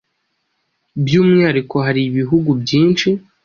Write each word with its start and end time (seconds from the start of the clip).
by’umwihariko 1.03 1.75
hari 1.85 2.01
ibihugu 2.09 2.49
byinshi 2.61 3.09